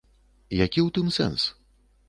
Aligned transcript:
Які 0.63 0.79
ў 0.87 0.89
тым 0.97 1.13
сэнс? 1.21 1.47